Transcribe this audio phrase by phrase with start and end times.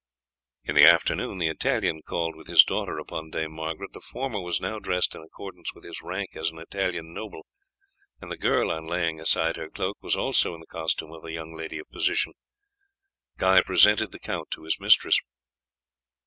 [0.63, 3.93] In the afternoon the Italian called with his daughter upon Dame Margaret.
[3.93, 7.45] The former was now dressed in accordance with his rank as an Italian noble,
[8.19, 11.31] and the girl, on laying aside her cloak, was also in the costume of a
[11.31, 12.33] young lady of position.
[13.37, 15.19] Guy presented the count to his mistress.